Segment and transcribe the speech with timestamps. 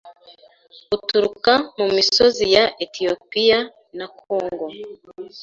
[0.89, 3.59] buturuka mu misozi ya Etiyopiya
[3.97, 4.65] nakongo